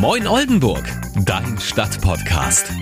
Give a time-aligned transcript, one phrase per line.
[0.00, 0.82] Moin Oldenburg,
[1.26, 2.72] dein Stadtpodcast.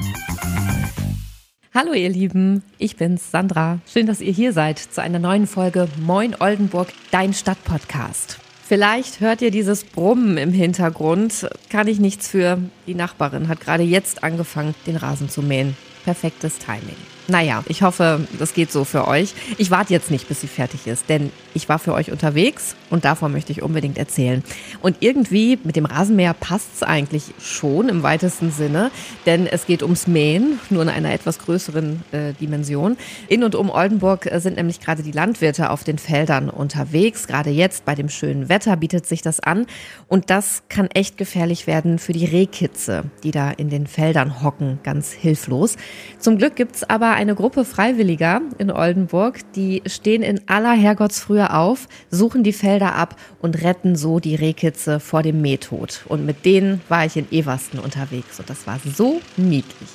[1.74, 3.80] Hallo ihr Lieben, ich bin's Sandra.
[3.92, 8.38] Schön, dass ihr hier seid zu einer neuen Folge Moin Oldenburg, dein Stadtpodcast.
[8.62, 11.48] Vielleicht hört ihr dieses Brummen im Hintergrund.
[11.70, 12.58] Kann ich nichts für.
[12.86, 15.76] Die Nachbarin hat gerade jetzt angefangen, den Rasen zu mähen.
[16.04, 17.17] Perfektes Timing.
[17.30, 19.34] Naja, ich hoffe, das geht so für euch.
[19.58, 23.04] Ich warte jetzt nicht, bis sie fertig ist, denn ich war für euch unterwegs und
[23.04, 24.42] davon möchte ich unbedingt erzählen.
[24.80, 28.90] Und irgendwie mit dem Rasenmäher passt es eigentlich schon im weitesten Sinne,
[29.26, 32.96] denn es geht ums Mähen, nur in einer etwas größeren äh, Dimension.
[33.28, 37.26] In und um Oldenburg äh, sind nämlich gerade die Landwirte auf den Feldern unterwegs.
[37.26, 39.66] Gerade jetzt bei dem schönen Wetter bietet sich das an
[40.06, 44.78] und das kann echt gefährlich werden für die Rehkitze, die da in den Feldern hocken,
[44.82, 45.76] ganz hilflos.
[46.18, 51.88] Zum Glück gibt's aber eine Gruppe Freiwilliger in Oldenburg, die stehen in aller Herrgottsfrühe auf,
[52.12, 56.04] suchen die Felder ab und retten so die Rehkitze vor dem Mehtod.
[56.06, 59.88] Und mit denen war ich in Eversten unterwegs und das war so niedlich.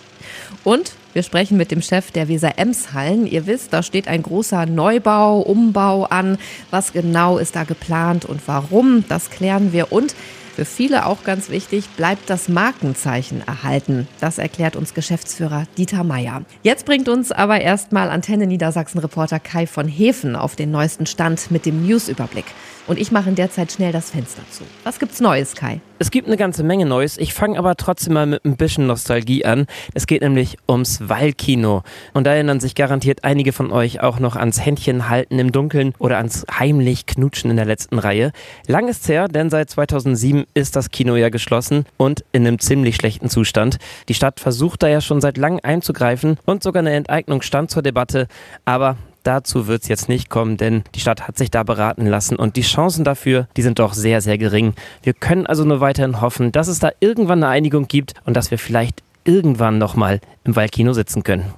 [0.66, 3.26] Und wir sprechen mit dem Chef der Weser Ems Hallen.
[3.26, 6.38] Ihr wisst, da steht ein großer Neubau, Umbau an.
[6.72, 9.06] Was genau ist da geplant und warum?
[9.08, 9.94] Das klären wir.
[9.94, 10.14] Und
[10.56, 14.08] für viele auch ganz wichtig, bleibt das Markenzeichen erhalten.
[14.20, 16.44] Das erklärt uns Geschäftsführer Dieter Meier.
[16.62, 21.66] Jetzt bringt uns aber erstmal Antenne Niedersachsen-Reporter Kai von Hefen auf den neuesten Stand mit
[21.66, 22.46] dem Newsüberblick.
[22.86, 24.64] Und ich mache in der Zeit schnell das Fenster zu.
[24.84, 25.80] Was gibt's Neues, Kai?
[26.00, 27.18] Es gibt eine ganze Menge Neues.
[27.18, 29.68] Ich fange aber trotzdem mal mit ein bisschen Nostalgie an.
[29.94, 31.84] Es geht nämlich ums Wallkino.
[32.14, 35.94] Und da erinnern sich garantiert einige von euch auch noch ans Händchen halten im Dunkeln
[35.98, 38.34] oder ans heimlich Knutschen in der letzten Reihe.
[38.68, 42.96] Lang ist's her, denn seit 2007 ist das Kino ja geschlossen und in einem ziemlich
[42.96, 43.78] schlechten Zustand.
[44.10, 47.82] Die Stadt versucht da ja schon seit langem einzugreifen und sogar eine Enteignung stand zur
[47.82, 48.28] Debatte.
[48.66, 52.36] Aber Dazu wird es jetzt nicht kommen, denn die Stadt hat sich da beraten lassen
[52.36, 54.74] und die Chancen dafür, die sind doch sehr, sehr gering.
[55.02, 58.52] Wir können also nur weiterhin hoffen, dass es da irgendwann eine Einigung gibt und dass
[58.52, 61.54] wir vielleicht irgendwann nochmal im Waldkino sitzen können.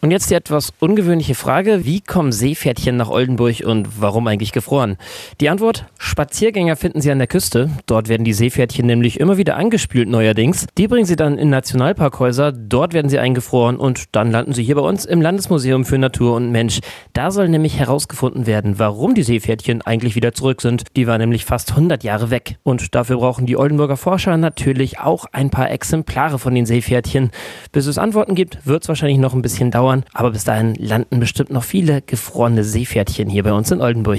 [0.00, 4.96] Und jetzt die etwas ungewöhnliche Frage, wie kommen Seepferdchen nach Oldenburg und warum eigentlich gefroren?
[5.40, 7.70] Die Antwort, Spaziergänger finden sie an der Küste.
[7.86, 10.66] Dort werden die Seepferdchen nämlich immer wieder angespült neuerdings.
[10.76, 14.76] Die bringen sie dann in Nationalparkhäuser, dort werden sie eingefroren und dann landen sie hier
[14.76, 16.80] bei uns im Landesmuseum für Natur und Mensch.
[17.14, 20.84] Da soll nämlich herausgefunden werden, warum die Seepferdchen eigentlich wieder zurück sind.
[20.96, 22.58] Die waren nämlich fast 100 Jahre weg.
[22.62, 27.30] Und dafür brauchen die Oldenburger Forscher natürlich auch ein paar Exemplare von den Seepferdchen.
[27.72, 30.74] Bis es Antworten gibt, wird es wahrscheinlich noch ein bisschen dauern dauern, aber bis dahin
[30.74, 34.18] landen bestimmt noch viele gefrorene Seepferdchen hier bei uns in Oldenburg.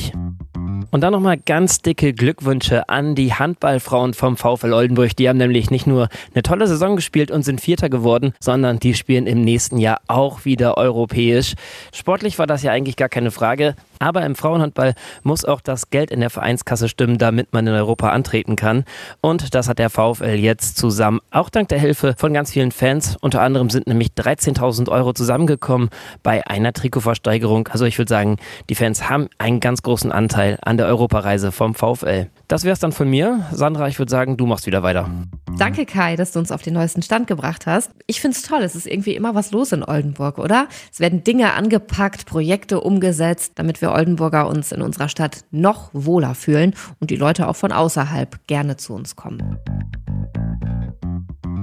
[0.91, 5.15] Und dann nochmal ganz dicke Glückwünsche an die Handballfrauen vom VfL Oldenburg.
[5.17, 8.93] Die haben nämlich nicht nur eine tolle Saison gespielt und sind Vierter geworden, sondern die
[8.93, 11.53] spielen im nächsten Jahr auch wieder europäisch.
[11.93, 13.75] Sportlich war das ja eigentlich gar keine Frage.
[13.99, 18.09] Aber im Frauenhandball muss auch das Geld in der Vereinskasse stimmen, damit man in Europa
[18.09, 18.85] antreten kann.
[19.21, 23.17] Und das hat der VfL jetzt zusammen, auch dank der Hilfe von ganz vielen Fans.
[23.19, 25.89] Unter anderem sind nämlich 13.000 Euro zusammengekommen
[26.23, 27.67] bei einer Trikotversteigerung.
[27.67, 28.37] Also ich würde sagen,
[28.69, 32.29] die Fans haben einen ganz großen Anteil an der Europareise vom VfL.
[32.47, 33.45] Das wäre es dann von mir.
[33.51, 35.09] Sandra, ich würde sagen, du machst wieder weiter.
[35.57, 37.91] Danke, Kai, dass du uns auf den neuesten Stand gebracht hast.
[38.07, 38.61] Ich finde es toll.
[38.61, 40.67] Es ist irgendwie immer was los in Oldenburg, oder?
[40.91, 46.35] Es werden Dinge angepackt, Projekte umgesetzt, damit wir Oldenburger uns in unserer Stadt noch wohler
[46.35, 49.57] fühlen und die Leute auch von außerhalb gerne zu uns kommen.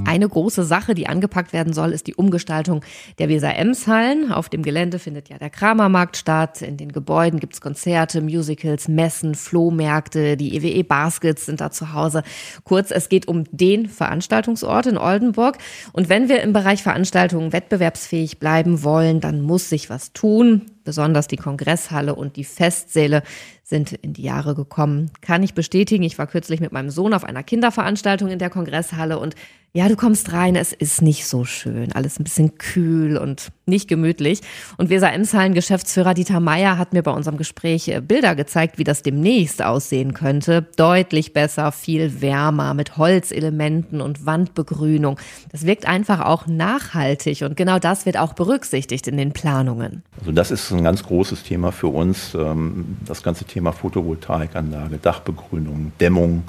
[0.06, 2.84] Eine große Sache, die angepackt werden soll, ist die Umgestaltung
[3.18, 4.30] der Weser-Ems-Hallen.
[4.30, 6.62] Auf dem Gelände findet ja der Kramermarkt statt.
[6.62, 10.36] In den Gebäuden gibt's Konzerte, Musicals, Messen, Flohmärkte.
[10.36, 12.22] Die EWE Baskets sind da zu Hause.
[12.62, 15.58] Kurz, es geht um den Veranstaltungsort in Oldenburg.
[15.92, 20.70] Und wenn wir im Bereich Veranstaltungen wettbewerbsfähig bleiben wollen, dann muss sich was tun.
[20.86, 23.22] Besonders die Kongresshalle und die Festsäle
[23.68, 25.10] sind in die Jahre gekommen.
[25.20, 26.04] Kann ich bestätigen.
[26.04, 29.34] Ich war kürzlich mit meinem Sohn auf einer Kinderveranstaltung in der Kongresshalle und
[29.76, 33.88] ja, du kommst rein, es ist nicht so schön, alles ein bisschen kühl und nicht
[33.88, 34.40] gemütlich.
[34.78, 38.84] Und Weser Emshallen Geschäftsführer Dieter Meier hat mir bei unserem Gespräch äh, Bilder gezeigt, wie
[38.84, 40.66] das demnächst aussehen könnte.
[40.76, 45.20] Deutlich besser, viel wärmer, mit Holzelementen und Wandbegrünung.
[45.52, 50.04] Das wirkt einfach auch nachhaltig und genau das wird auch berücksichtigt in den Planungen.
[50.20, 55.92] Also das ist ein ganz großes Thema für uns, ähm, das ganze Thema Photovoltaikanlage, Dachbegrünung,
[56.00, 56.44] Dämmung.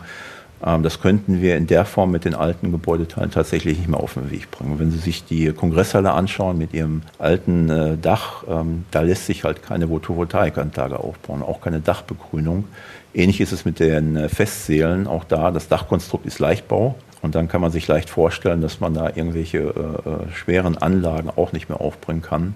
[0.66, 4.16] Ähm, das könnten wir in der Form mit den alten Gebäudeteilen tatsächlich nicht mehr auf
[4.16, 4.80] den Weg bringen.
[4.80, 9.44] Wenn Sie sich die Kongresshalle anschauen mit ihrem alten äh, Dach, ähm, da lässt sich
[9.44, 12.66] halt keine Photovoltaikanlage aufbauen, auch keine Dachbegrünung.
[13.14, 15.08] Ähnlich ist es mit den äh, Festsälen.
[15.08, 16.96] Auch da, das Dachkonstrukt ist Leichtbau.
[17.24, 21.52] Und dann kann man sich leicht vorstellen, dass man da irgendwelche äh schweren Anlagen auch
[21.52, 22.54] nicht mehr aufbringen kann.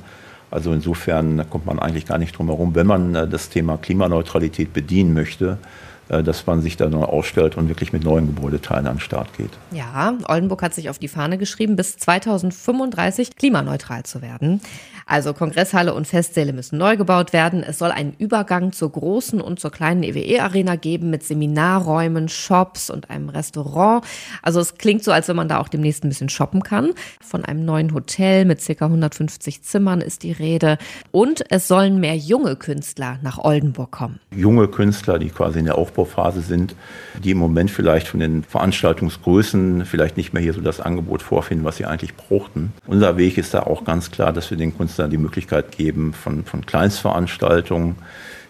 [0.51, 5.13] Also insofern kommt man eigentlich gar nicht drum herum, wenn man das Thema Klimaneutralität bedienen
[5.13, 8.99] möchte, äh, dass man sich da neu ausstellt und wirklich mit neuen Gebäudeteilen an den
[8.99, 9.51] Start geht.
[9.71, 14.61] Ja, Oldenburg hat sich auf die Fahne geschrieben, bis 2035 klimaneutral zu werden.
[15.05, 17.63] Also Kongresshalle und Festsäle müssen neu gebaut werden.
[17.63, 23.09] Es soll einen Übergang zur großen und zur kleinen EWE-Arena geben mit Seminarräumen, Shops und
[23.09, 24.05] einem Restaurant.
[24.41, 26.91] Also es klingt so, als wenn man da auch demnächst ein bisschen shoppen kann.
[27.21, 28.85] Von einem neuen Hotel mit ca.
[28.85, 30.77] 150 Zimmern ist die Rede.
[31.11, 34.19] Und es sollen mehr junge Künstler nach Oldenburg kommen.
[34.33, 36.75] Junge Künstler, die quasi in der Aufbauphase sind,
[37.23, 41.65] die im Moment vielleicht von den Veranstaltungsgrößen vielleicht nicht mehr hier so das Angebot vorfinden,
[41.65, 42.73] was sie eigentlich brauchten.
[42.87, 46.43] Unser Weg ist da auch ganz klar, dass wir den Künstlern die Möglichkeit geben, von,
[46.45, 47.95] von Kleinstveranstaltungen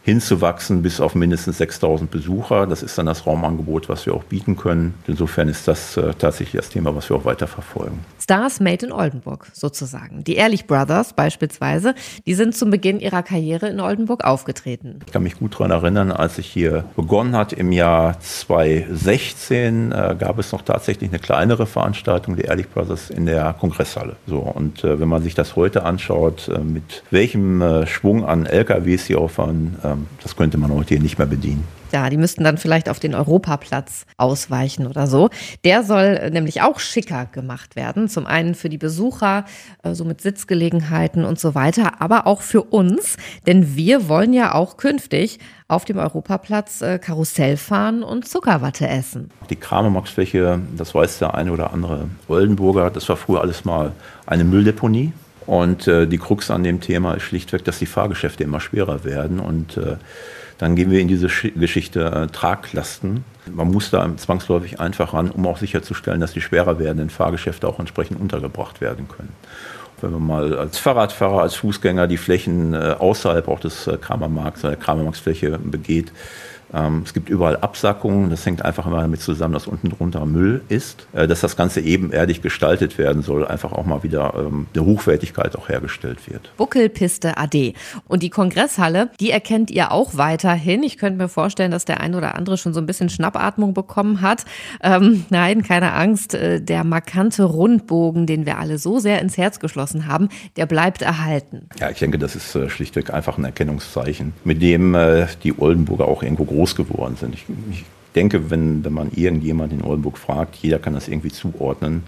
[0.03, 2.65] hinzuwachsen bis auf mindestens 6000 Besucher.
[2.65, 4.95] Das ist dann das Raumangebot, was wir auch bieten können.
[5.07, 7.99] Insofern ist das äh, tatsächlich das Thema, was wir auch weiter verfolgen.
[8.19, 10.23] Stars made in Oldenburg sozusagen.
[10.23, 11.93] Die Ehrlich Brothers beispielsweise,
[12.25, 14.99] die sind zum Beginn ihrer Karriere in Oldenburg aufgetreten.
[15.05, 20.15] Ich kann mich gut daran erinnern, als ich hier begonnen hat im Jahr 2016, äh,
[20.17, 24.15] gab es noch tatsächlich eine kleinere Veranstaltung der Ehrlich Brothers in der Kongresshalle.
[24.25, 28.45] So, und äh, wenn man sich das heute anschaut, äh, mit welchem äh, Schwung an
[28.45, 31.63] LKWs hier auffahren, äh, ähm, das könnte man heute hier nicht mehr bedienen.
[31.91, 35.29] Ja, die müssten dann vielleicht auf den Europaplatz ausweichen oder so.
[35.65, 38.07] Der soll nämlich auch schicker gemacht werden.
[38.07, 39.45] Zum einen für die Besucher,
[39.83, 44.53] äh, so mit Sitzgelegenheiten und so weiter, aber auch für uns, denn wir wollen ja
[44.53, 49.29] auch künftig auf dem Europaplatz äh, Karussell fahren und Zuckerwatte essen.
[49.49, 53.91] Die Kramermarktfläche, das weiß der eine oder andere Oldenburger, das war früher alles mal
[54.25, 55.11] eine Mülldeponie.
[55.45, 59.39] Und äh, die Krux an dem Thema ist schlichtweg, dass die Fahrgeschäfte immer schwerer werden.
[59.39, 59.97] Und äh,
[60.57, 63.23] dann gehen wir in diese Sch Geschichte äh, Traglasten.
[63.51, 67.79] Man muss da zwangsläufig einfach ran, um auch sicherzustellen, dass die schwerer werdenden Fahrgeschäfte auch
[67.79, 69.33] entsprechend untergebracht werden können.
[70.01, 74.61] Wenn man mal als Fahrradfahrer, als Fußgänger die Flächen äh, außerhalb auch des äh, Kramermarkts,
[74.61, 76.11] der Kramermarktsfläche begeht,
[77.03, 78.29] es gibt überall Absackungen.
[78.29, 81.07] Das hängt einfach immer damit zusammen, dass unten drunter Müll ist.
[81.13, 85.57] Äh, dass das Ganze ebenerdig gestaltet werden soll, einfach auch mal wieder ähm, eine Hochwertigkeit
[85.57, 86.51] auch hergestellt wird.
[86.57, 87.73] Buckelpiste AD.
[88.07, 90.83] Und die Kongresshalle, die erkennt ihr auch weiterhin.
[90.83, 94.21] Ich könnte mir vorstellen, dass der ein oder andere schon so ein bisschen Schnappatmung bekommen
[94.21, 94.45] hat.
[94.81, 96.33] Ähm, nein, keine Angst.
[96.33, 101.01] Äh, der markante Rundbogen, den wir alle so sehr ins Herz geschlossen haben, der bleibt
[101.01, 101.67] erhalten.
[101.79, 104.97] Ja, ich denke, das ist äh, schlichtweg einfach ein Erkennungszeichen, mit dem
[105.43, 107.33] die Oldenburger auch irgendwo groß groß geworden sind.
[107.33, 112.03] Ich, ich denke, wenn, wenn man irgendjemand in Oldenburg fragt, jeder kann das irgendwie zuordnen.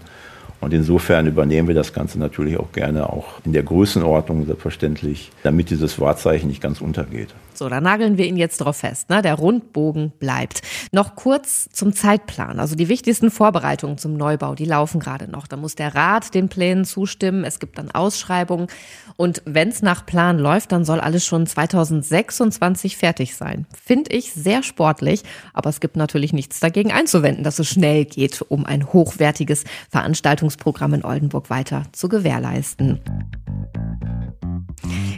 [0.60, 5.70] Und insofern übernehmen wir das Ganze natürlich auch gerne, auch in der Größenordnung selbstverständlich, damit
[5.70, 7.34] dieses Wahrzeichen nicht ganz untergeht.
[7.56, 9.10] So, da nageln wir ihn jetzt drauf fest.
[9.10, 9.22] Ne?
[9.22, 10.62] Der Rundbogen bleibt.
[10.92, 12.58] Noch kurz zum Zeitplan.
[12.60, 15.46] Also die wichtigsten Vorbereitungen zum Neubau, die laufen gerade noch.
[15.46, 17.44] Da muss der Rat den Plänen zustimmen.
[17.44, 18.68] Es gibt dann Ausschreibungen.
[19.16, 23.66] Und wenn es nach Plan läuft, dann soll alles schon 2026 fertig sein.
[23.72, 25.22] Finde ich sehr sportlich.
[25.52, 30.94] Aber es gibt natürlich nichts dagegen einzuwenden, dass es schnell geht, um ein hochwertiges Veranstaltungsprogramm
[30.94, 33.00] in Oldenburg weiter zu gewährleisten.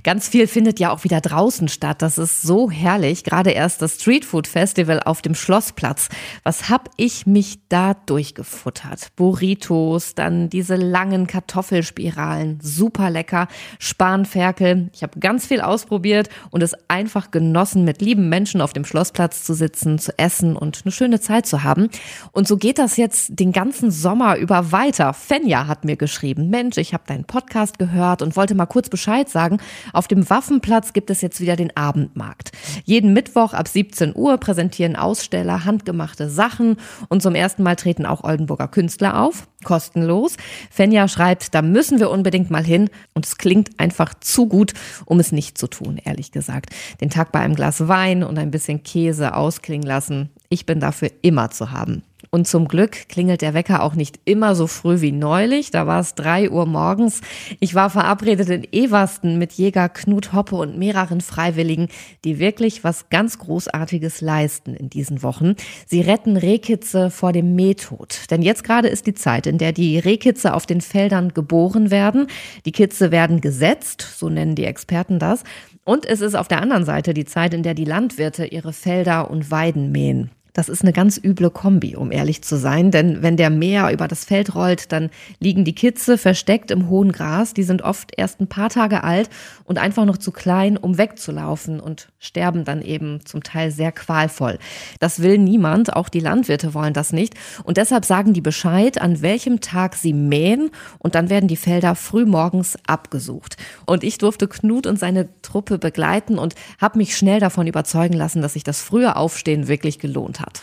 [0.06, 2.00] Ganz viel findet ja auch wieder draußen statt.
[2.00, 3.24] Das ist so herrlich.
[3.24, 6.10] Gerade erst das Streetfood Festival auf dem Schlossplatz.
[6.44, 9.08] Was hab ich mich da durchgefuttert?
[9.16, 13.48] Burritos, dann diese langen Kartoffelspiralen, super lecker.
[13.80, 14.90] Spanferkel.
[14.94, 19.42] Ich habe ganz viel ausprobiert und es einfach genossen, mit lieben Menschen auf dem Schlossplatz
[19.42, 21.88] zu sitzen, zu essen und eine schöne Zeit zu haben.
[22.30, 25.14] Und so geht das jetzt den ganzen Sommer über weiter.
[25.14, 29.28] Fenja hat mir geschrieben, Mensch, ich habe deinen Podcast gehört und wollte mal kurz Bescheid
[29.28, 29.58] sagen.
[29.96, 32.52] Auf dem Waffenplatz gibt es jetzt wieder den Abendmarkt.
[32.84, 36.76] Jeden Mittwoch ab 17 Uhr präsentieren Aussteller handgemachte Sachen
[37.08, 40.36] und zum ersten Mal treten auch Oldenburger Künstler auf, kostenlos.
[40.70, 44.74] Fenja schreibt, da müssen wir unbedingt mal hin und es klingt einfach zu gut,
[45.06, 46.74] um es nicht zu tun, ehrlich gesagt.
[47.00, 50.28] Den Tag bei einem Glas Wein und ein bisschen Käse ausklingen lassen.
[50.48, 52.02] Ich bin dafür immer zu haben.
[52.30, 55.70] Und zum Glück klingelt der Wecker auch nicht immer so früh wie neulich.
[55.70, 57.20] Da war es drei Uhr morgens.
[57.60, 61.88] Ich war verabredet in Eversten mit Jäger Knut Hoppe und mehreren Freiwilligen,
[62.24, 65.54] die wirklich was ganz Großartiges leisten in diesen Wochen.
[65.86, 68.30] Sie retten Rehkitze vor dem Mehtod.
[68.30, 72.26] Denn jetzt gerade ist die Zeit, in der die Rehkitze auf den Feldern geboren werden.
[72.64, 75.42] Die Kitze werden gesetzt, so nennen die Experten das.
[75.88, 79.30] Und es ist auf der anderen Seite die Zeit, in der die Landwirte ihre Felder
[79.30, 80.32] und Weiden mähen.
[80.56, 82.90] Das ist eine ganz üble Kombi, um ehrlich zu sein.
[82.90, 87.12] Denn wenn der Meer über das Feld rollt, dann liegen die Kitze versteckt im hohen
[87.12, 87.52] Gras.
[87.52, 89.28] Die sind oft erst ein paar Tage alt
[89.64, 94.58] und einfach noch zu klein, um wegzulaufen und sterben dann eben zum Teil sehr qualvoll.
[94.98, 97.34] Das will niemand, auch die Landwirte wollen das nicht.
[97.64, 101.94] Und deshalb sagen die Bescheid, an welchem Tag sie mähen und dann werden die Felder
[101.94, 103.58] frühmorgens abgesucht.
[103.84, 108.40] Und ich durfte Knut und seine Truppe begleiten und habe mich schnell davon überzeugen lassen,
[108.40, 110.62] dass sich das frühe Aufstehen wirklich gelohnt hat.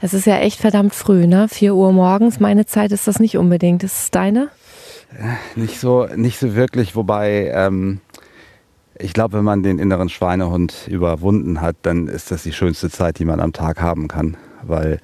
[0.00, 1.48] Es ist ja echt verdammt früh, ne?
[1.48, 2.40] 4 Uhr morgens.
[2.40, 3.84] Meine Zeit ist das nicht unbedingt.
[3.84, 4.48] Ist es deine?
[5.54, 8.00] Nicht so, nicht so wirklich, wobei ähm,
[8.98, 13.18] ich glaube, wenn man den inneren Schweinehund überwunden hat, dann ist das die schönste Zeit,
[13.18, 14.36] die man am Tag haben kann.
[14.62, 15.00] Weil,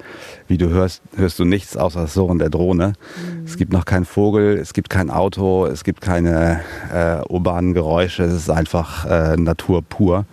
[0.47, 2.88] wie du hörst, hörst du nichts außer das Surren der Drohne.
[2.88, 3.45] Mhm.
[3.45, 6.61] Es gibt noch keinen Vogel, es gibt kein Auto, es gibt keine
[6.93, 8.25] äh, urbanen Geräusche.
[8.25, 10.25] Es ist einfach äh, Natur pur.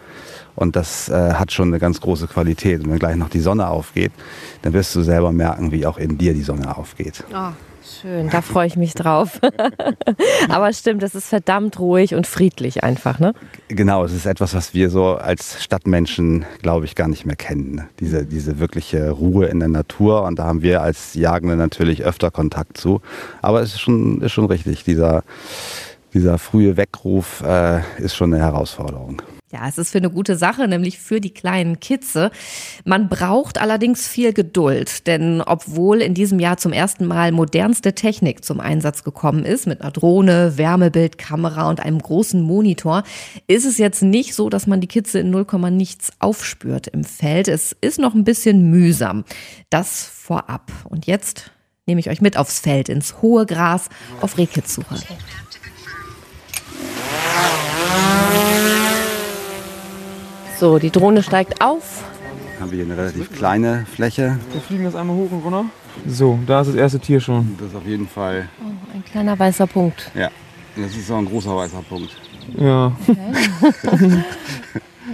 [0.55, 2.83] Und das äh, hat schon eine ganz große Qualität.
[2.83, 4.11] Und wenn gleich noch die Sonne aufgeht,
[4.61, 7.23] dann wirst du selber merken, wie auch in dir die Sonne aufgeht.
[7.33, 7.51] Oh,
[7.85, 9.39] schön, da freue ich mich drauf.
[10.49, 13.33] Aber stimmt, es ist verdammt ruhig und friedlich einfach, ne?
[13.67, 17.87] Genau, es ist etwas, was wir so als Stadtmenschen, glaube ich, gar nicht mehr kennen.
[17.99, 20.23] Diese, diese wirkliche Ruhe in der Natur.
[20.23, 23.01] Und da haben wir als Jagende natürlich öfter Kontakt zu.
[23.41, 25.23] Aber es ist schon, ist schon richtig, dieser,
[26.13, 29.21] dieser frühe Weckruf äh, ist schon eine Herausforderung.
[29.55, 32.29] Ja, es ist für eine gute Sache, nämlich für die kleinen Kitze.
[32.83, 38.43] Man braucht allerdings viel Geduld, denn obwohl in diesem Jahr zum ersten Mal modernste Technik
[38.43, 43.03] zum Einsatz gekommen ist, mit einer Drohne, Wärmebildkamera und einem großen Monitor,
[43.47, 47.47] ist es jetzt nicht so, dass man die Kitze in 0, nichts aufspürt im Feld.
[47.47, 49.23] Es ist noch ein bisschen mühsam.
[49.69, 50.69] Das vorab.
[50.89, 51.51] Und jetzt
[51.85, 53.87] nehme ich euch mit aufs Feld, ins hohe Gras,
[54.19, 54.95] auf Rehkitzsuche.
[60.57, 62.03] So, die Drohne steigt auf.
[62.59, 64.39] Haben wir hier eine relativ kleine Fläche.
[64.51, 65.65] Wir fliegen jetzt einmal hoch und runter.
[66.07, 67.55] So, da ist das erste Tier schon.
[67.59, 68.47] Das ist auf jeden Fall.
[68.61, 70.11] Oh, ein kleiner weißer Punkt.
[70.15, 70.29] Ja,
[70.77, 72.15] das ist so ein großer weißer Punkt.
[72.57, 72.91] Ja.
[73.83, 74.23] Okay.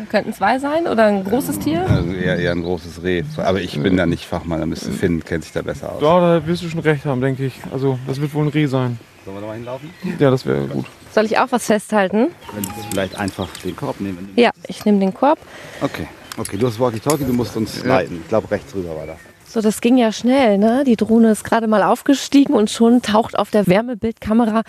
[0.09, 1.85] Könnten zwei sein oder ein großes Tier?
[1.89, 3.23] Also eher, eher ein großes Reh.
[3.37, 6.01] Aber ich bin da nicht Fachmann, da müsste Finn, kennt sich da besser aus.
[6.01, 7.53] Ja, da wirst du schon recht haben, denke ich.
[7.71, 8.99] Also, das wird wohl ein Reh sein.
[9.25, 9.89] Sollen wir da mal hinlaufen?
[10.17, 10.85] Ja, das wäre gut.
[11.13, 12.29] Soll ich auch was festhalten?
[12.53, 14.29] Wenn du vielleicht einfach den Korb nehmen.
[14.35, 15.39] Ja, ich nehme den Korb.
[15.81, 16.07] Okay.
[16.37, 18.21] Okay, du hast Walkie-Talkie, du musst uns leiten.
[18.21, 19.17] Ich glaube, rechts rüber war das.
[19.47, 20.85] So, das ging ja schnell, ne?
[20.87, 24.61] Die Drohne ist gerade mal aufgestiegen und schon taucht auf der Wärmebildkamera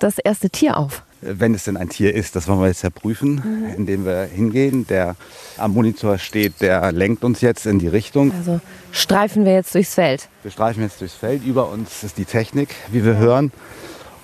[0.00, 1.04] das erste Tier auf.
[1.20, 3.74] Wenn es denn ein Tier ist, das wollen wir jetzt ja prüfen, Mhm.
[3.76, 4.86] indem wir hingehen.
[4.88, 5.16] Der
[5.56, 8.32] am Monitor steht, der lenkt uns jetzt in die Richtung.
[8.32, 8.60] Also
[8.92, 10.28] streifen wir jetzt durchs Feld.
[10.42, 11.44] Wir streifen jetzt durchs Feld.
[11.44, 13.50] Über uns ist die Technik, wie wir hören.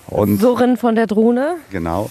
[0.07, 1.55] Und Surren von der Drohne.
[1.71, 2.09] genau,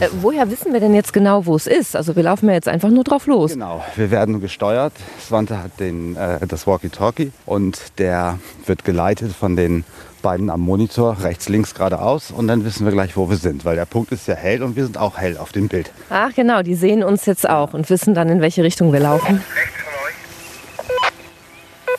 [0.00, 1.94] Äh, woher wissen wir denn jetzt genau, wo es ist?
[1.94, 3.52] Also wir laufen ja jetzt einfach nur drauf los.
[3.52, 3.84] genau.
[3.94, 4.92] Wir werden gesteuert.
[5.24, 9.84] Svante hat den, äh, das Walkie-Talkie und der wird geleitet von den
[10.24, 12.32] beiden am Monitor, rechts, links, geradeaus.
[12.32, 14.74] Und dann wissen wir gleich, wo wir sind, weil der Punkt ist ja hell und
[14.74, 15.92] wir sind auch hell auf dem Bild.
[16.10, 19.44] Ach genau, die sehen uns jetzt auch und wissen dann, in welche Richtung wir laufen.
[19.54, 20.14] Rechts von euch.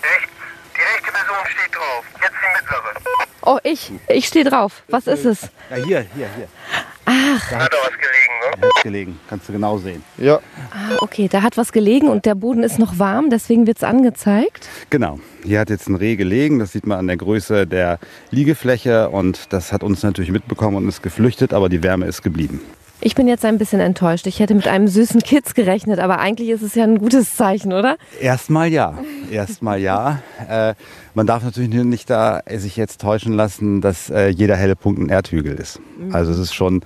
[0.04, 0.34] Rechts.
[0.76, 2.04] Die rechte Person steht drauf.
[2.22, 2.92] Jetzt die mittlere.
[3.44, 3.92] Oh, ich.
[4.10, 4.84] Ich stehe drauf.
[4.90, 5.42] Was ist es?
[5.70, 6.48] Ja, hier, hier, hier.
[7.06, 8.25] Hat doch was gelegen,
[8.62, 9.20] Hat's gelegen.
[9.30, 10.04] Kannst du genau sehen.
[10.18, 10.40] Ja.
[10.72, 13.84] Ah, okay, da hat was gelegen und der Boden ist noch warm, deswegen wird es
[13.84, 14.68] angezeigt.
[14.90, 15.20] Genau.
[15.44, 16.60] Hier hat jetzt ein Reh gelegen.
[16.60, 18.00] Das sieht man an der Größe der
[18.32, 19.10] Liegefläche.
[19.10, 22.62] Und das hat uns natürlich mitbekommen und ist geflüchtet, aber die Wärme ist geblieben.
[23.06, 24.26] Ich bin jetzt ein bisschen enttäuscht.
[24.26, 27.72] Ich hätte mit einem süßen Kitz gerechnet, aber eigentlich ist es ja ein gutes Zeichen,
[27.72, 27.98] oder?
[28.20, 28.98] Erstmal ja.
[29.30, 30.24] Erstmal ja.
[30.50, 30.74] Äh,
[31.14, 35.10] man darf natürlich nicht da sich jetzt täuschen lassen, dass äh, jeder helle Punkt ein
[35.10, 35.80] Erdhügel ist.
[36.12, 36.82] Also es ist schon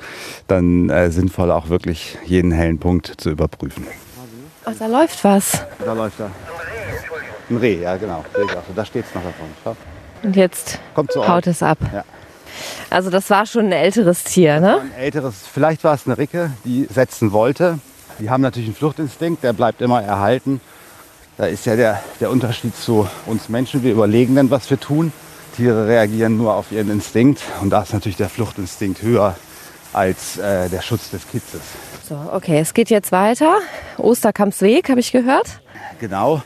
[0.48, 3.88] dann äh, sinnvoll, auch wirklich jeden hellen Punkt zu überprüfen.
[4.66, 5.64] Oh, da läuft was.
[5.86, 6.30] Da läuft da.
[7.50, 8.26] Ein Reh, ja genau.
[8.76, 9.48] Da steht es noch davon.
[9.64, 9.78] Schau.
[10.24, 11.48] Und jetzt haut euch.
[11.48, 11.78] es ab.
[11.94, 12.04] Ja.
[12.90, 14.82] Also das war schon ein älteres Tier, ne?
[14.82, 17.80] Ein älteres, vielleicht war es eine Ricke, die setzen wollte.
[18.20, 20.60] Die haben natürlich einen Fluchtinstinkt, der bleibt immer erhalten.
[21.38, 23.84] Da ist ja der, der Unterschied zu uns Menschen.
[23.84, 25.14] Wir überlegen dann, was wir tun.
[25.56, 27.42] Tiere reagieren nur auf ihren Instinkt.
[27.62, 29.36] Und da ist natürlich der Fluchtinstinkt höher
[29.94, 31.62] als äh, der Schutz des Kitzes.
[32.08, 33.60] So, okay, es geht jetzt weiter.
[33.98, 35.62] Osterkampsweg, habe ich gehört.
[36.00, 36.42] Genau.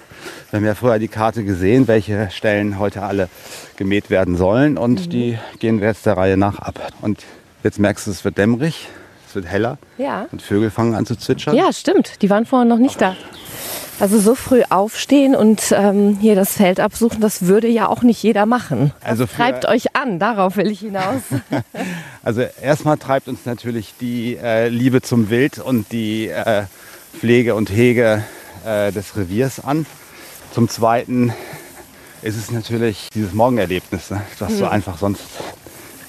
[0.52, 3.30] Wir haben ja vorher die Karte gesehen, welche Stellen heute alle
[3.76, 4.78] gemäht werden sollen.
[4.78, 6.92] Und die gehen wir jetzt der Reihe nach ab.
[7.02, 7.24] Und
[7.64, 8.88] jetzt merkst du, es wird dämmerig,
[9.28, 9.78] es wird heller.
[9.98, 10.28] Ja.
[10.32, 11.56] Und Vögel fangen an zu zwitschern.
[11.56, 12.22] Ja, stimmt.
[12.22, 13.16] Die waren vorher noch nicht da.
[14.00, 18.22] Also so früh aufstehen und ähm, hier das Feld absuchen, das würde ja auch nicht
[18.24, 18.92] jeder machen.
[19.04, 21.22] Also für- treibt euch an, darauf will ich hinaus.
[22.24, 26.64] Also erstmal treibt uns natürlich die äh, Liebe zum Wild und die äh,
[27.20, 28.24] Pflege und Hege
[28.66, 29.86] äh, des Reviers an.
[30.54, 31.34] Zum Zweiten
[32.22, 35.24] ist es natürlich dieses Morgenerlebnis, ne, was du einfach sonst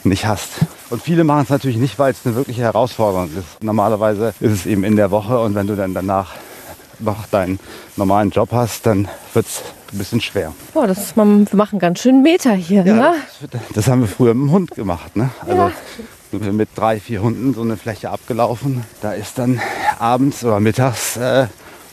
[0.05, 0.51] nicht hast.
[0.91, 3.63] Und viele machen es natürlich nicht, weil es eine wirkliche Herausforderung ist.
[3.63, 6.33] Normalerweise ist es eben in der Woche und wenn du dann danach
[6.99, 7.59] noch deinen
[7.97, 10.53] normalen Job hast, dann wird es ein bisschen schwer.
[10.75, 13.15] Boah, das ist, wir machen ganz schön Meter hier, ne?
[13.51, 15.17] Das, das haben wir früher mit dem Hund gemacht.
[15.17, 15.31] Ne?
[15.41, 15.73] Also
[16.31, 18.85] sind wir mit drei, vier Hunden so eine Fläche abgelaufen.
[19.01, 19.59] Da ist dann
[19.99, 21.47] abends oder mittags äh,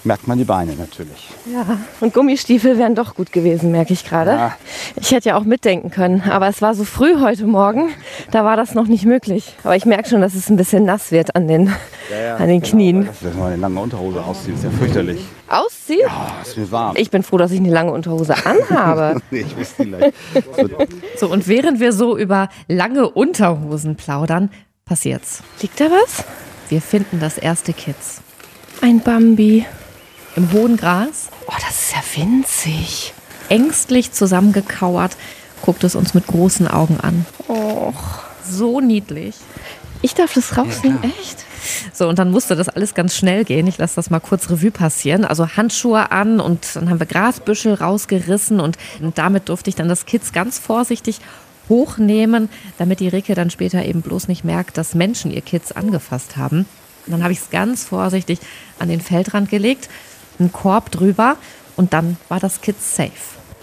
[0.03, 1.29] merkt man die Beine natürlich.
[1.51, 4.31] Ja, und Gummistiefel wären doch gut gewesen, merke ich gerade.
[4.31, 4.58] Ja.
[4.96, 7.89] Ich hätte ja auch mitdenken können, aber es war so früh heute Morgen,
[8.31, 9.55] da war das noch nicht möglich.
[9.63, 11.72] Aber ich merke schon, dass es ein bisschen nass wird an den,
[12.38, 13.05] an den Knien.
[13.05, 15.22] Das, wenn man eine lange Unterhose auszieht, ist ja fürchterlich.
[15.48, 16.08] Ausziehen?
[16.10, 16.96] Oh, ist mir warm.
[16.98, 19.22] Ich bin froh, dass ich eine lange Unterhose anhabe.
[19.31, 19.55] nee, ich.
[19.58, 20.13] Es wird-
[21.17, 24.50] so, und während wir so über lange Unterhosen plaudern,
[24.86, 25.43] passiert's.
[25.62, 26.24] Liegt da was?
[26.70, 28.22] Wir finden das erste Kitz.
[28.81, 29.65] Ein Bambi.
[30.36, 31.30] Im hohen Gras.
[31.48, 33.14] Oh, das ist ja winzig.
[33.50, 35.18] Ängstlich zusammengekauert,
[35.62, 37.26] guckt es uns mit großen Augen an.
[37.50, 38.20] Och,
[38.50, 39.36] so niedlich.
[40.02, 41.46] Ich darf das rausnehmen, echt?
[41.94, 43.68] So, und dann musste das alles ganz schnell gehen.
[43.68, 45.26] Ich lasse das mal kurz Revue passieren.
[45.26, 48.78] Also Handschuhe an und dann haben wir Grasbüschel rausgerissen und
[49.16, 51.20] damit durfte ich dann das Kitz ganz vorsichtig
[51.70, 56.36] hochnehmen, damit die Ricke dann später eben bloß nicht merkt, dass Menschen ihr Kitz angefasst
[56.36, 56.66] haben.
[57.06, 58.40] Und dann habe ich es ganz vorsichtig
[58.80, 59.90] an den Feldrand gelegt,
[60.42, 61.38] einen Korb drüber
[61.76, 63.12] und dann war das Kitz safe.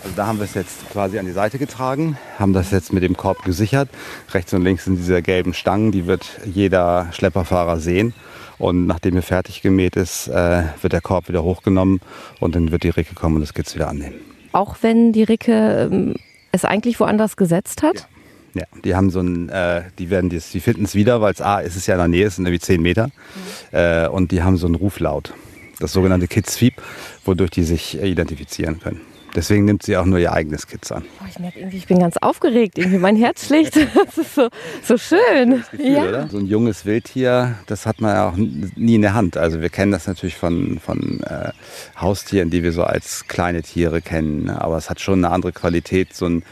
[0.03, 3.03] Also da haben wir es jetzt quasi an die Seite getragen, haben das jetzt mit
[3.03, 3.89] dem Korb gesichert.
[4.33, 8.15] Rechts und links sind diese gelben Stangen, die wird jeder Schlepperfahrer sehen.
[8.59, 12.01] Und nachdem er fertig gemäht ist, äh, wird der Korb wieder hochgenommen
[12.41, 14.15] und dann wird die Ricke kommen und das Kitz wieder annehmen.
[14.53, 16.15] Auch wenn die Ricke ähm,
[16.53, 18.09] es eigentlich woanders gesetzt hat?
[18.55, 21.61] Ja, die haben so ein, äh, die werden die finden es wieder, weil es A
[21.61, 23.11] ist es ja in der Nähe, es sind irgendwie 10 Meter.
[23.71, 25.35] Äh, und die haben so einen Ruflaut.
[25.79, 26.83] Das sogenannte Kids-Fieb,
[27.29, 29.01] wodurch die sich äh, identifizieren können.
[29.35, 31.05] Deswegen nimmt sie auch nur ihr eigenes Kitz an.
[31.21, 32.79] Oh, ich merke irgendwie, ich bin ganz aufgeregt.
[32.79, 33.77] Irgendwie mein Herz schlägt.
[33.95, 34.49] Das ist so,
[34.83, 35.63] so schön.
[35.71, 36.29] Gefühl, oder?
[36.29, 39.37] So ein junges Wildtier, das hat man ja auch nie in der Hand.
[39.37, 41.51] Also wir kennen das natürlich von, von äh,
[42.01, 44.45] Haustieren, die wir so als kleine Tiere kennen.
[44.45, 44.61] ne?
[44.63, 46.15] Aber es hat schon eine andere Qualität.
[46.15, 46.43] So ein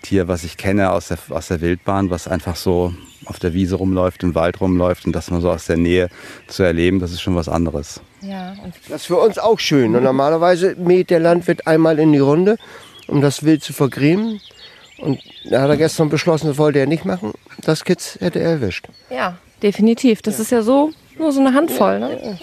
[0.00, 2.94] Tier, was ich kenne aus der, aus der Wildbahn, was einfach so
[3.26, 6.08] auf der Wiese rumläuft, im Wald rumläuft und das mal so aus der Nähe
[6.48, 8.00] zu erleben, das ist schon was anderes.
[8.20, 9.94] Ja, und Das ist für uns auch schön.
[9.94, 12.56] Und normalerweise mäht der Landwirt einmal in die Runde,
[13.08, 14.40] um das Wild zu vergrämen.
[14.98, 17.32] Und da hat er gestern beschlossen, das wollte er nicht machen.
[17.60, 18.86] Das Kitz hätte er erwischt.
[19.10, 20.22] ja, definitiv.
[20.22, 20.90] Das ist ja so
[21.22, 21.98] nur so eine Handvoll.
[21.98, 22.38] Ne?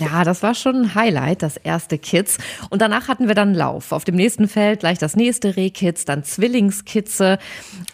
[0.00, 2.38] Ja, das war schon ein Highlight, das erste Kitz.
[2.70, 3.92] Und danach hatten wir dann Lauf.
[3.92, 7.38] Auf dem nächsten Feld gleich das nächste Rehkitz, dann Zwillingskitze.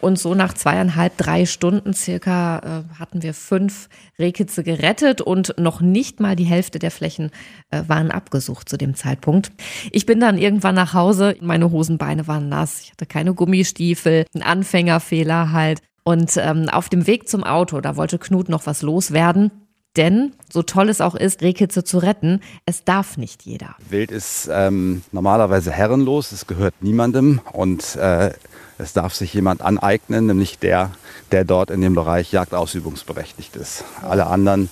[0.00, 5.80] Und so nach zweieinhalb, drei Stunden circa äh, hatten wir fünf Rehkitze gerettet und noch
[5.80, 7.30] nicht mal die Hälfte der Flächen
[7.70, 9.50] äh, waren abgesucht zu dem Zeitpunkt.
[9.90, 14.42] Ich bin dann irgendwann nach Hause, meine Hosenbeine waren nass, ich hatte keine Gummistiefel, ein
[14.42, 15.80] Anfängerfehler halt.
[16.04, 19.50] Und ähm, auf dem Weg zum Auto, da wollte Knut noch was loswerden.
[19.96, 23.76] Denn, so toll es auch ist, Rehkitze zu retten, es darf nicht jeder.
[23.88, 28.30] Wild ist ähm, normalerweise herrenlos, es gehört niemandem und äh,
[28.78, 30.90] es darf sich jemand aneignen, nämlich der,
[31.32, 33.84] der dort in dem Bereich jagdausübungsberechtigt ist.
[34.02, 34.68] Alle anderen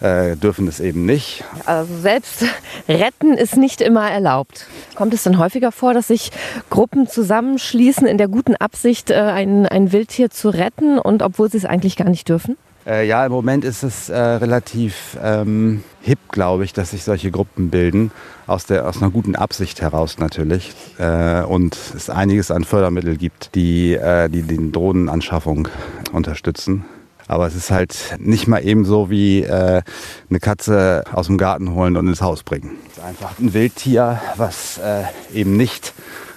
[0.00, 1.42] äh, dürfen es eben nicht.
[1.64, 2.44] Also selbst
[2.86, 4.66] retten ist nicht immer erlaubt.
[4.94, 6.32] Kommt es denn häufiger vor, dass sich
[6.68, 11.56] Gruppen zusammenschließen in der guten Absicht, äh, ein, ein Wildtier zu retten und obwohl sie
[11.56, 12.58] es eigentlich gar nicht dürfen?
[12.86, 17.32] Äh, ja, im Moment ist es äh, relativ ähm, hip, glaube ich, dass sich solche
[17.32, 18.12] Gruppen bilden,
[18.46, 20.72] aus, der, aus einer guten Absicht heraus natürlich.
[20.98, 25.66] Äh, und es einiges an Fördermittel gibt, die, äh, die die Drohnenanschaffung
[26.12, 26.84] unterstützen.
[27.26, 29.82] Aber es ist halt nicht mal eben so wie äh,
[30.30, 32.76] eine Katze aus dem Garten holen und ins Haus bringen.
[32.86, 35.02] Es ist einfach ein Wildtier, was äh,
[35.34, 35.92] eben nicht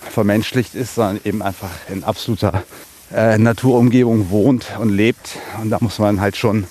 [0.10, 2.64] vermenschlicht ist, sondern eben einfach in absoluter
[3.14, 5.38] äh, Naturumgebung wohnt und lebt.
[5.62, 6.66] Und da muss man halt schon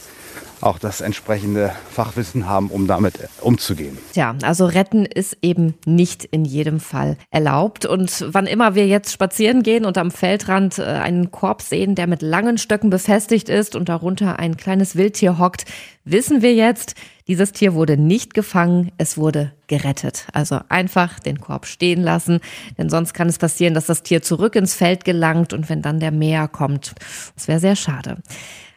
[0.60, 3.98] auch das entsprechende Fachwissen haben, um damit umzugehen.
[4.12, 7.86] Tja, also retten ist eben nicht in jedem Fall erlaubt.
[7.86, 12.06] Und wann immer wir jetzt spazieren gehen und am Feldrand äh, einen Korb sehen, der
[12.06, 15.64] mit langen Stöcken befestigt ist und darunter ein kleines Wildtier hockt,
[16.04, 16.94] wissen wir jetzt,
[17.28, 20.26] dieses Tier wurde nicht gefangen, es wurde gerettet.
[20.32, 22.40] Also einfach den Korb stehen lassen,
[22.78, 26.00] denn sonst kann es passieren, dass das Tier zurück ins Feld gelangt und wenn dann
[26.00, 26.94] der Mäher kommt,
[27.36, 28.16] das wäre sehr schade.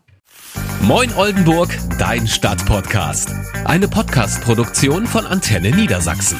[0.82, 3.30] Moin Oldenburg, dein Stadtpodcast.
[3.64, 6.38] Eine Podcast-Produktion von Antenne Niedersachsen.